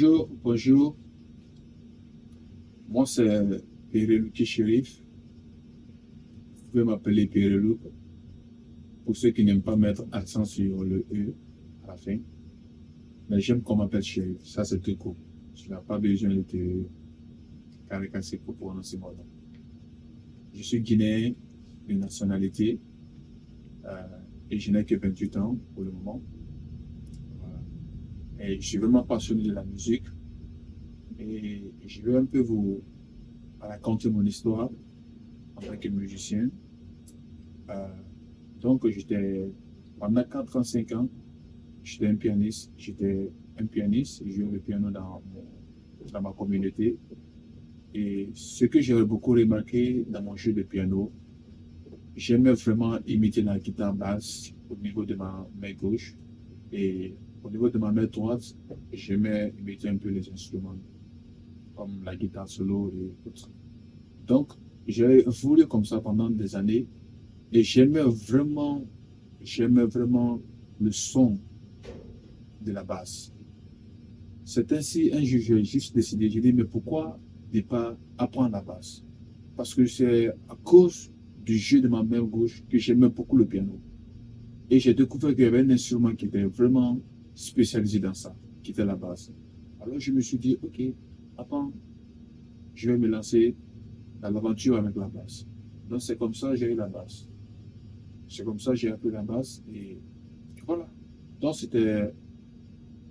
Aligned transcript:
Bonjour, 0.00 0.28
bonjour. 0.44 0.96
Moi, 2.88 3.04
c'est 3.04 3.26
Pérelouki 3.90 4.46
Shérif. 4.46 5.02
Vous 6.54 6.70
pouvez 6.70 6.84
m'appeler 6.84 7.26
Pérelouk. 7.26 7.80
Pour 9.04 9.16
ceux 9.16 9.30
qui 9.30 9.44
n'aiment 9.44 9.62
pas 9.62 9.74
mettre 9.74 10.06
accent 10.12 10.44
sur 10.44 10.84
le 10.84 11.04
E 11.12 11.34
à 11.82 11.88
la 11.88 11.96
fin. 11.96 12.16
Mais 13.28 13.40
j'aime 13.40 13.60
qu'on 13.60 13.74
m'appelle 13.74 14.04
Shérif. 14.04 14.40
Ça, 14.44 14.62
c'est 14.62 14.78
très 14.78 14.94
cool. 14.94 15.16
Tu 15.56 15.68
n'as 15.68 15.80
pas 15.80 15.98
besoin 15.98 16.32
de 16.32 16.42
te 16.42 16.84
caricaturer 17.88 18.40
pour 18.44 18.54
prononcer 18.54 18.98
mon 18.98 19.10
nom. 19.10 19.26
Je 20.54 20.62
suis 20.62 20.80
guinéen 20.80 21.32
de 21.88 21.94
nationalité 21.94 22.78
euh, 23.84 24.06
et 24.48 24.60
je 24.60 24.70
n'ai 24.70 24.84
que 24.84 24.94
28 24.94 25.36
ans 25.38 25.58
pour 25.74 25.82
le 25.82 25.90
moment. 25.90 26.22
Je 28.56 28.66
suis 28.66 28.78
vraiment 28.78 29.02
passionné 29.02 29.42
de 29.42 29.52
la 29.52 29.64
musique. 29.64 30.06
Et 31.18 31.70
je 31.86 32.02
vais 32.02 32.16
un 32.16 32.24
peu 32.24 32.40
vous 32.40 32.82
raconter 33.60 34.08
mon 34.08 34.24
histoire 34.24 34.70
en 35.56 35.60
tant 35.60 35.76
que 35.76 35.88
musicien. 35.88 36.48
Euh, 37.68 37.88
donc, 38.60 38.88
j'étais, 38.88 39.50
pendant 39.98 40.24
45 40.24 40.92
ans, 40.92 41.08
j'étais 41.82 42.06
un 42.06 42.14
pianiste. 42.14 42.72
J'étais 42.76 43.30
un 43.60 43.66
pianiste 43.66 44.22
et 44.22 44.30
je 44.30 44.42
jouais 44.42 44.52
le 44.52 44.60
piano 44.60 44.90
dans, 44.90 45.22
dans 46.10 46.22
ma 46.22 46.32
communauté. 46.32 46.96
Et 47.94 48.30
ce 48.34 48.64
que 48.64 48.80
j'ai 48.80 49.02
beaucoup 49.04 49.32
remarqué 49.32 50.06
dans 50.08 50.22
mon 50.22 50.36
jeu 50.36 50.52
de 50.52 50.62
piano, 50.62 51.12
j'aimais 52.16 52.52
vraiment 52.52 52.98
imiter 53.06 53.42
la 53.42 53.58
guitare 53.58 53.94
basse 53.94 54.52
au 54.70 54.76
niveau 54.76 55.04
de 55.04 55.14
ma 55.14 55.46
main 55.60 55.72
gauche. 55.74 56.16
Et 56.72 57.14
au 57.48 57.50
niveau 57.50 57.70
de 57.70 57.78
ma 57.78 57.90
main 57.90 58.04
droite, 58.04 58.54
j'aimais 58.92 59.54
imiter 59.58 59.88
un 59.88 59.96
peu 59.96 60.10
les 60.10 60.28
instruments, 60.30 60.76
comme 61.74 62.02
la 62.04 62.14
guitare 62.14 62.46
solo 62.46 62.92
et 62.94 63.10
autres. 63.26 63.50
Donc, 64.26 64.52
j'ai 64.86 65.24
voulu 65.42 65.66
comme 65.66 65.84
ça 65.86 66.00
pendant 66.00 66.28
des 66.28 66.54
années 66.56 66.86
et 67.50 67.62
j'aimais 67.62 68.02
vraiment, 68.02 68.84
j'aimais 69.40 69.84
vraiment 69.84 70.40
le 70.78 70.92
son 70.92 71.38
de 72.60 72.72
la 72.72 72.84
basse. 72.84 73.32
C'est 74.44 74.70
ainsi, 74.72 75.10
un 75.12 75.24
jour, 75.24 75.40
j'ai 75.40 75.64
juste 75.64 75.94
décidé, 75.94 76.28
j'ai 76.28 76.40
dit, 76.40 76.52
mais 76.52 76.64
pourquoi 76.64 77.18
ne 77.52 77.60
pas 77.62 77.96
apprendre 78.18 78.52
la 78.52 78.62
basse? 78.62 79.02
Parce 79.56 79.74
que 79.74 79.86
c'est 79.86 80.28
à 80.28 80.56
cause 80.62 81.10
du 81.44 81.56
jeu 81.56 81.80
de 81.80 81.88
ma 81.88 82.02
main 82.02 82.22
gauche 82.22 82.62
que 82.68 82.76
j'aimais 82.76 83.08
beaucoup 83.08 83.38
le 83.38 83.46
piano. 83.46 83.80
Et 84.70 84.78
j'ai 84.80 84.92
découvert 84.92 85.34
qu'il 85.34 85.44
y 85.44 85.46
avait 85.46 85.60
un 85.60 85.70
instrument 85.70 86.14
qui 86.14 86.26
était 86.26 86.44
vraiment 86.44 87.00
spécialisé 87.38 88.00
dans 88.00 88.14
ça, 88.14 88.34
qui 88.64 88.72
était 88.72 88.84
la 88.84 88.96
basse. 88.96 89.32
Alors 89.80 90.00
je 90.00 90.10
me 90.10 90.20
suis 90.20 90.38
dit, 90.38 90.58
ok, 90.60 90.82
attends, 91.36 91.72
je 92.74 92.90
vais 92.90 92.98
me 92.98 93.06
lancer 93.06 93.54
dans 94.20 94.30
l'aventure 94.30 94.76
avec 94.76 94.96
la 94.96 95.06
basse. 95.06 95.46
Donc 95.88 96.02
c'est 96.02 96.18
comme 96.18 96.34
ça 96.34 96.50
que 96.50 96.56
j'ai 96.56 96.72
eu 96.72 96.74
la 96.74 96.88
basse. 96.88 97.28
C'est 98.28 98.44
comme 98.44 98.58
ça 98.58 98.72
que 98.72 98.76
j'ai 98.76 98.90
appris 98.90 99.10
la 99.12 99.22
basse 99.22 99.62
et 99.72 100.00
voilà. 100.66 100.90
Donc 101.40 101.54
c'était 101.54 102.12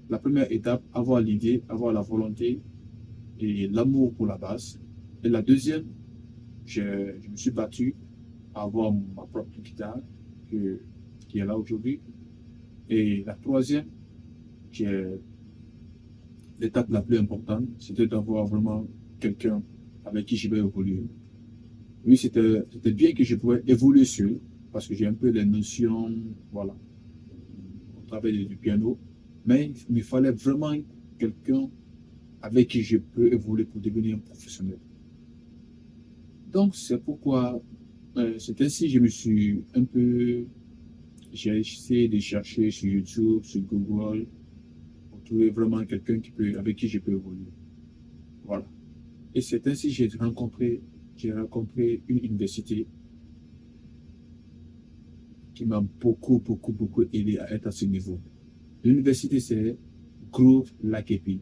la 0.10 0.20
première 0.20 0.52
étape, 0.52 0.84
avoir 0.94 1.22
l'idée, 1.22 1.64
avoir 1.70 1.94
la 1.94 2.02
volonté 2.02 2.62
et 3.40 3.68
l'amour 3.70 4.14
pour 4.14 4.26
la 4.26 4.38
basse. 4.38 4.78
Et 5.24 5.30
la 5.30 5.42
deuxième, 5.42 5.86
je, 6.66 6.82
me 7.30 7.36
suis 7.38 7.52
battu 7.52 7.96
à 8.54 8.64
avoir 8.64 8.92
ma 8.92 9.26
propre 9.26 9.58
guitare 9.62 10.00
qui 10.50 11.40
est 11.40 11.46
là 11.46 11.58
aujourd'hui. 11.58 12.02
Et 12.90 13.24
la 13.26 13.36
troisième, 13.36 13.86
l'étape 16.60 16.90
la 16.90 17.02
plus 17.02 17.18
importante, 17.18 17.66
c'était 17.80 18.08
d'avoir 18.08 18.46
vraiment 18.46 18.88
quelqu'un 19.20 19.62
avec 20.06 20.26
qui 20.26 20.38
je 20.38 20.50
vais 20.50 20.60
évoluer. 20.60 21.04
Oui, 22.06 22.18
c'était 22.18 22.64
bien 22.94 23.12
que 23.14 23.24
je 23.24 23.36
pouvais 23.36 23.62
évoluer 23.68 24.06
sur, 24.06 24.30
parce 24.72 24.88
que 24.88 24.96
j'ai 24.96 25.06
un 25.06 25.14
peu 25.14 25.30
les 25.30 25.46
notions, 25.46 26.10
voilà, 26.52 26.76
au 27.98 28.08
travers 28.08 28.32
du 28.32 28.56
piano, 28.56 28.98
mais 29.46 29.72
il 29.90 29.96
me 29.96 30.02
fallait 30.02 30.32
vraiment 30.32 30.74
quelqu'un 31.18 31.70
avec 32.42 32.70
qui 32.70 32.82
je 32.82 32.98
peux 32.98 33.34
évoluer 33.34 33.66
pour 33.66 33.82
devenir 33.82 34.16
un 34.16 34.20
professionnel. 34.20 34.80
Donc, 36.52 36.76
c'est 36.76 37.04
pourquoi, 37.04 37.62
euh, 38.16 38.36
c'est 38.40 38.62
ainsi 38.62 38.86
que 38.86 38.94
je 38.94 39.00
me 39.00 39.08
suis 39.08 39.64
un 39.76 39.84
peu, 39.84 40.46
j'ai 41.34 41.60
essayé 41.60 42.08
de 42.08 42.20
chercher 42.20 42.72
sur 42.72 42.90
YouTube, 42.90 43.44
sur 43.44 43.62
Google, 43.62 44.28
trouver 45.28 45.50
vraiment 45.50 45.84
quelqu'un 45.86 46.20
qui 46.20 46.32
peut, 46.32 46.58
avec 46.58 46.78
qui 46.78 46.88
je 46.88 47.00
peux 47.00 47.12
évoluer. 47.12 47.52
Voilà. 48.46 48.66
Et 49.36 49.42
c'est 49.42 49.68
ainsi 49.68 49.88
que 49.90 49.94
j'ai 49.94 50.10
rencontré, 50.18 50.82
j'ai 51.16 51.34
rencontré 51.34 52.02
une 52.08 52.20
université 52.20 52.88
qui 55.54 55.66
m'a 55.66 55.82
beaucoup, 55.82 56.40
beaucoup, 56.40 56.72
beaucoup 56.72 57.04
aidé 57.14 57.38
à 57.40 57.52
être 57.52 57.68
à 57.68 57.72
ce 57.72 57.86
niveau. 57.86 58.20
L'université, 58.84 59.40
c'est 59.40 59.78
Grove 60.32 60.72
Lakepi. 60.84 61.42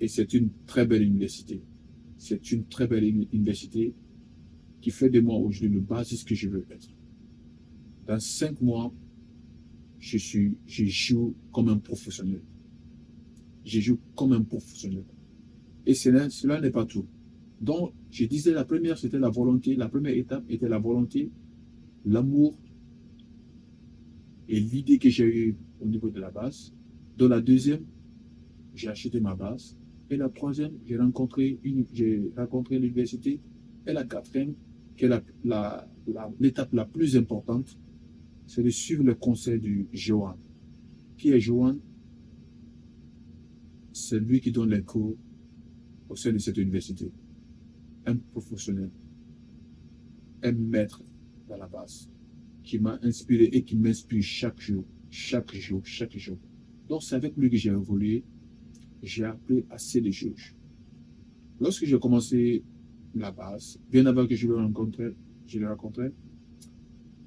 Et 0.00 0.08
c'est 0.08 0.32
une 0.34 0.50
très 0.66 0.86
belle 0.86 1.02
université. 1.02 1.62
C'est 2.16 2.52
une 2.52 2.64
très 2.64 2.86
belle 2.86 3.04
université 3.04 3.94
qui 4.80 4.90
fait 4.90 5.10
de 5.10 5.20
moi 5.20 5.36
aujourd'hui 5.36 5.68
le 5.68 5.80
basis 5.80 6.24
que 6.24 6.34
je 6.34 6.48
veux 6.48 6.66
être. 6.70 6.88
Dans 8.06 8.18
cinq 8.18 8.60
mois, 8.60 8.92
je, 10.00 10.16
suis, 10.16 10.56
joue 10.66 11.34
comme 11.52 11.68
un 11.68 11.78
professionnel. 11.78 12.42
Je 13.64 13.80
joue 13.80 13.98
comme 14.16 14.32
un 14.32 14.42
professionnel. 14.42 15.04
Et 15.86 15.94
cela, 15.94 16.30
cela 16.30 16.60
n'est 16.60 16.70
pas 16.70 16.86
tout. 16.86 17.06
Donc, 17.60 17.92
je 18.10 18.24
disais, 18.24 18.52
la 18.52 18.64
première, 18.64 18.96
c'était 18.98 19.18
la 19.18 19.28
volonté. 19.28 19.76
La 19.76 19.88
première 19.88 20.16
étape 20.16 20.44
était 20.48 20.68
la 20.68 20.78
volonté, 20.78 21.30
l'amour 22.06 22.58
et 24.48 24.58
l'idée 24.58 24.98
que 24.98 25.10
j'ai 25.10 25.24
eue 25.24 25.56
au 25.80 25.86
niveau 25.86 26.08
de 26.08 26.18
la 26.18 26.30
base. 26.30 26.74
Dans 27.18 27.28
la 27.28 27.40
deuxième, 27.42 27.84
j'ai 28.74 28.88
acheté 28.88 29.20
ma 29.20 29.34
base. 29.34 29.76
Et 30.08 30.16
la 30.16 30.30
troisième, 30.30 30.72
j'ai 30.86 30.96
rencontré 30.96 31.60
une, 31.62 31.84
rencontré 32.36 32.78
l'université. 32.78 33.40
Et 33.86 33.92
la 33.92 34.04
quatrième, 34.04 34.54
qui 34.96 35.04
est 35.04 35.08
l'étape 35.08 36.72
la, 36.72 36.84
la 36.84 36.84
plus 36.86 37.16
importante, 37.16 37.78
c'est 38.50 38.64
de 38.64 38.70
suivre 38.70 39.04
le 39.04 39.14
conseil 39.14 39.60
du 39.60 39.86
Johan. 39.92 40.36
Qui 41.16 41.30
est 41.30 41.38
Johan? 41.38 41.78
C'est 43.92 44.18
lui 44.18 44.40
qui 44.40 44.50
donne 44.50 44.70
les 44.70 44.82
cours 44.82 45.16
au 46.08 46.16
sein 46.16 46.32
de 46.32 46.38
cette 46.38 46.56
université. 46.56 47.12
Un 48.06 48.16
professionnel, 48.16 48.90
un 50.42 50.50
maître 50.50 51.00
dans 51.48 51.58
la 51.58 51.68
base, 51.68 52.10
qui 52.64 52.80
m'a 52.80 52.98
inspiré 53.02 53.44
et 53.44 53.62
qui 53.62 53.76
m'inspire 53.76 54.20
chaque 54.20 54.60
jour, 54.60 54.84
chaque 55.10 55.54
jour, 55.54 55.82
chaque 55.84 56.16
jour. 56.18 56.38
Donc 56.88 57.04
c'est 57.04 57.14
avec 57.14 57.36
lui 57.36 57.50
que 57.50 57.56
j'ai 57.56 57.70
évolué, 57.70 58.24
j'ai 59.00 59.26
appris 59.26 59.64
assez 59.70 60.00
de 60.00 60.10
choses. 60.10 60.56
Lorsque 61.60 61.84
j'ai 61.84 62.00
commencé 62.00 62.64
la 63.14 63.30
base, 63.30 63.78
bien 63.88 64.06
avant 64.06 64.26
que 64.26 64.34
je 64.34 64.48
le 64.48 64.56
rencontre, 64.56 65.14
je 65.46 65.60
le 65.60 65.68
rencontrais, 65.68 66.12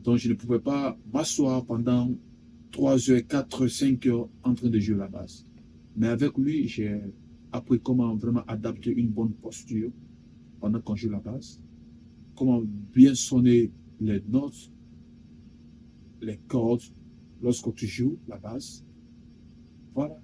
donc 0.04 0.18
je 0.18 0.30
ne 0.30 0.34
pouvais 0.34 0.60
pas 0.60 0.98
m'asseoir 1.14 1.66
pendant 1.66 2.12
3 2.72 3.10
heures, 3.10 3.26
4 3.28 3.68
5 3.68 4.06
heures 4.08 4.30
en 4.44 4.54
train 4.54 4.70
de 4.70 4.80
jouer 4.80 4.98
la 4.98 5.08
basse. 5.08 5.46
Mais 5.96 6.08
avec 6.08 6.38
lui, 6.38 6.68
j'ai 6.68 7.02
appris 7.52 7.80
comment 7.80 8.16
vraiment 8.16 8.44
adapter 8.48 8.92
une 8.92 9.10
bonne 9.10 9.34
posture 9.34 9.92
pendant 10.60 10.82
qu'on 10.82 10.96
joue 10.96 11.10
la 11.10 11.20
basse. 11.20 11.62
Comment 12.36 12.62
bien 12.94 13.16
sonner 13.16 13.72
les 14.02 14.22
notes, 14.28 14.72
les 16.22 16.38
cordes 16.48 16.82
lorsque 17.42 17.74
tu 17.76 17.88
joues 17.88 18.18
la 18.28 18.38
basse. 18.38 18.84
Voilà. 19.94 20.20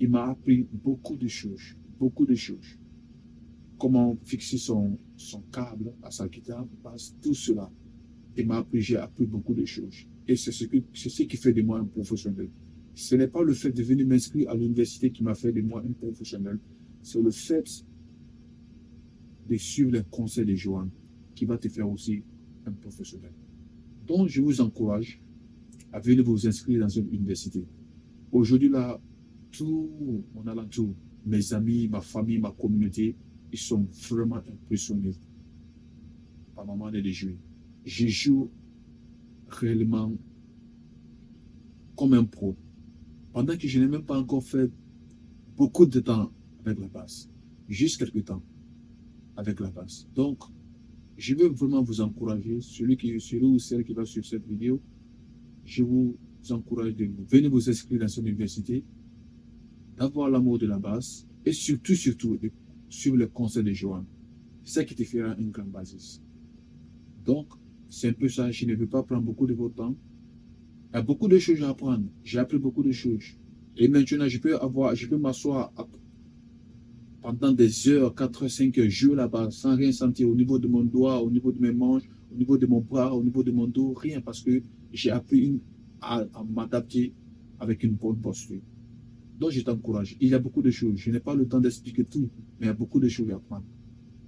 Il 0.00 0.10
m'a 0.10 0.30
appris 0.30 0.66
beaucoup 0.72 1.16
de 1.16 1.28
choses. 1.28 1.76
Beaucoup 2.00 2.26
de 2.26 2.34
choses. 2.34 2.78
Comment 3.78 4.16
fixer 4.24 4.58
son, 4.58 4.98
câble 5.52 5.92
à 6.02 6.10
sa 6.10 6.26
guitare, 6.26 6.66
tout 7.20 7.34
cela 7.34 7.70
il 8.36 8.46
m'a 8.46 8.58
appris, 8.58 8.80
j'ai 8.80 8.96
appris 8.96 9.26
beaucoup 9.26 9.54
de 9.54 9.64
choses. 9.64 10.06
Et 10.26 10.36
c'est 10.36 10.52
ce, 10.52 10.64
ce 10.94 11.22
qui 11.22 11.36
fait 11.36 11.52
de 11.52 11.62
moi 11.62 11.78
un 11.78 11.84
professionnel. 11.84 12.48
Ce 12.94 13.14
n'est 13.14 13.28
pas 13.28 13.42
le 13.42 13.52
fait 13.52 13.72
de 13.72 13.82
venir 13.82 14.06
m'inscrire 14.06 14.50
à 14.50 14.54
l'université 14.54 15.10
qui 15.10 15.22
m'a 15.22 15.34
fait 15.34 15.52
de 15.52 15.60
moi 15.60 15.82
un 15.86 15.92
professionnel. 15.92 16.58
C'est 17.02 17.20
le 17.20 17.30
fait 17.30 17.84
de 19.48 19.56
suivre 19.56 19.90
les 19.90 20.02
conseils 20.10 20.44
de 20.44 20.54
Johan 20.54 20.88
qui 21.34 21.44
va 21.44 21.58
te 21.58 21.68
faire 21.68 21.90
aussi 21.90 22.22
un 22.66 22.72
professionnel. 22.72 23.32
Donc, 24.06 24.28
je 24.28 24.40
vous 24.40 24.60
encourage 24.60 25.20
à 25.92 26.00
venir 26.00 26.24
vous 26.24 26.46
inscrire 26.46 26.80
dans 26.80 26.88
une 26.88 27.08
université. 27.12 27.64
Aujourd'hui, 28.30 28.68
là, 28.68 29.00
tout 29.50 29.90
mon 30.34 30.46
alentour, 30.46 30.94
mes 31.26 31.52
amis, 31.52 31.88
ma 31.88 32.00
famille, 32.00 32.38
ma 32.38 32.50
communauté, 32.52 33.14
ils 33.52 33.58
sont 33.58 33.86
vraiment 34.08 34.36
impressionnés 34.36 35.14
par 36.54 36.66
ma 36.66 36.74
manière 36.74 37.02
de 37.02 37.10
jouer 37.10 37.36
je 37.84 38.06
joue 38.06 38.50
réellement 39.48 40.12
comme 41.96 42.14
un 42.14 42.24
pro. 42.24 42.56
Pendant 43.32 43.56
que 43.56 43.66
je 43.66 43.80
n'ai 43.80 43.86
même 43.86 44.04
pas 44.04 44.18
encore 44.18 44.42
fait 44.42 44.70
beaucoup 45.56 45.86
de 45.86 46.00
temps 46.00 46.32
avec 46.64 46.78
la 46.78 46.88
basse. 46.88 47.28
Juste 47.68 47.98
quelques 47.98 48.24
temps 48.24 48.42
avec 49.36 49.60
la 49.60 49.70
basse. 49.70 50.06
Donc, 50.14 50.38
je 51.16 51.34
veux 51.34 51.48
vraiment 51.48 51.82
vous 51.82 52.00
encourager, 52.00 52.60
celui, 52.60 52.96
qui, 52.96 53.18
celui 53.20 53.44
ou 53.44 53.58
celle 53.58 53.84
qui 53.84 53.92
va 53.92 54.04
suivre 54.04 54.26
cette 54.26 54.46
vidéo, 54.46 54.80
je 55.64 55.82
vous 55.82 56.16
encourage 56.50 56.96
de 56.96 57.08
venir 57.28 57.50
vous 57.50 57.70
inscrire 57.70 58.00
dans 58.00 58.08
cette 58.08 58.26
université, 58.26 58.84
d'avoir 59.96 60.28
l'amour 60.30 60.58
de 60.58 60.66
la 60.66 60.78
basse 60.78 61.26
et 61.44 61.52
surtout, 61.52 61.94
surtout, 61.94 62.36
de 62.36 62.50
suivre 62.88 63.16
le 63.16 63.28
conseil 63.28 63.62
de 63.62 63.72
Joanne. 63.72 64.06
C'est 64.64 64.74
ça 64.74 64.84
qui 64.84 64.94
te 64.94 65.04
fera 65.04 65.36
une 65.36 65.50
grande 65.50 65.70
bassiste. 65.70 66.22
Donc, 67.24 67.48
c'est 67.92 68.08
un 68.08 68.12
peu 68.14 68.28
ça. 68.28 68.50
Je 68.50 68.64
ne 68.64 68.74
veux 68.74 68.86
pas 68.86 69.02
prendre 69.02 69.22
beaucoup 69.22 69.46
de 69.46 69.52
votre 69.52 69.74
temps. 69.74 69.94
Il 70.92 70.96
y 70.96 70.98
a 70.98 71.02
beaucoup 71.02 71.28
de 71.28 71.38
choses 71.38 71.62
à 71.62 71.68
apprendre. 71.68 72.06
J'ai 72.24 72.38
appris 72.38 72.58
beaucoup 72.58 72.82
de 72.82 72.90
choses. 72.90 73.36
Et 73.76 73.86
maintenant, 73.86 74.26
je 74.26 74.38
peux 74.38 74.56
avoir, 74.56 74.94
je 74.94 75.06
peux 75.06 75.18
m'asseoir 75.18 75.72
pendant 77.20 77.52
des 77.52 77.88
heures, 77.88 78.14
4 78.14 78.48
5 78.48 78.78
heures, 78.78 78.88
jouer 78.88 79.14
là-bas, 79.14 79.50
sans 79.50 79.76
rien 79.76 79.92
sentir 79.92 80.28
au 80.28 80.34
niveau 80.34 80.58
de 80.58 80.66
mon 80.68 80.82
doigt, 80.82 81.22
au 81.22 81.30
niveau 81.30 81.52
de 81.52 81.60
mes 81.60 81.72
manches, 81.72 82.08
au 82.32 82.36
niveau 82.36 82.56
de 82.56 82.66
mon 82.66 82.80
bras, 82.80 83.14
au 83.14 83.22
niveau 83.22 83.42
de 83.42 83.52
mon 83.52 83.66
dos, 83.66 83.92
rien, 83.92 84.22
parce 84.22 84.40
que 84.40 84.62
j'ai 84.90 85.10
appris 85.10 85.60
à, 86.00 86.26
m'adapter 86.50 87.12
avec 87.60 87.82
une 87.84 87.92
bonne 87.92 88.16
posture. 88.16 88.60
Donc, 89.38 89.50
je 89.50 89.60
t'encourage. 89.60 90.16
Il 90.18 90.30
y 90.30 90.34
a 90.34 90.38
beaucoup 90.38 90.62
de 90.62 90.70
choses. 90.70 90.96
Je 90.96 91.10
n'ai 91.10 91.20
pas 91.20 91.34
le 91.34 91.46
temps 91.46 91.60
d'expliquer 91.60 92.04
tout, 92.04 92.30
mais 92.58 92.66
il 92.66 92.68
y 92.68 92.70
a 92.70 92.74
beaucoup 92.74 93.00
de 93.00 93.08
choses 93.08 93.30
à 93.30 93.34
apprendre. 93.36 93.66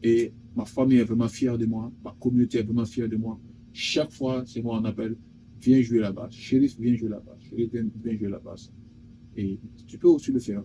Et 0.03 0.33
ma 0.55 0.67
famille 0.67 0.99
est 0.99 1.05
vraiment 1.05 1.29
fière 1.29 1.57
de 1.57 1.65
moi, 1.65 1.91
ma 2.05 2.15
communauté 2.21 2.59
est 2.59 2.63
vraiment 2.63 2.85
fière 2.85 3.09
de 3.09 3.17
moi. 3.17 3.41
Chaque 3.75 4.13
fois, 4.13 4.45
c'est 4.47 4.63
moi 4.63 4.79
on 4.81 4.85
appelle, 4.85 5.17
viens 5.61 5.83
jouer 5.83 5.99
là-bas. 5.99 6.29
Shérif, 6.31 6.79
viens 6.79 6.95
jouer 6.95 7.09
là-bas. 7.09 7.37
Shérif, 7.41 7.73
viens, 7.73 8.17
jouer 8.17 8.29
là-bas. 8.29 8.55
Et 9.37 9.59
tu 9.89 9.99
peux 9.99 10.07
aussi 10.07 10.31
le 10.31 10.39
faire. 10.39 10.63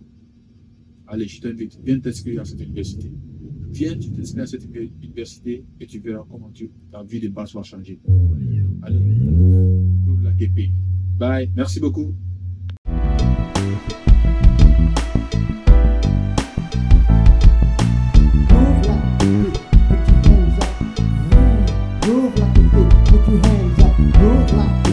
Allez, 1.08 1.26
je 1.26 1.40
t'invite, 1.40 1.76
viens 1.84 1.98
t'inscrire 1.98 2.42
à 2.42 2.44
cette 2.44 2.60
université. 2.60 3.10
Viens, 3.72 3.98
tu 3.98 4.12
t'inscris 4.12 4.40
à 4.40 4.46
cette 4.46 4.64
université 5.02 5.64
et 5.80 5.86
tu 5.86 5.98
verras 5.98 6.24
comment 6.30 6.52
ta 6.92 7.02
vie 7.02 7.18
de 7.18 7.28
base 7.28 7.52
va 7.52 7.64
changer. 7.64 7.98
Allez, 8.82 8.98
la. 10.22 10.30
Bye, 11.18 11.50
merci 11.56 11.80
beaucoup. 11.80 12.14
love. 24.52 24.89